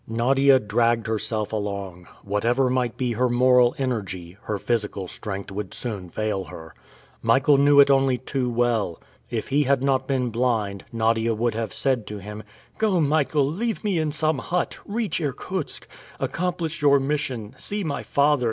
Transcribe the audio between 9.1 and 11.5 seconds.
If he had not been blind, Nadia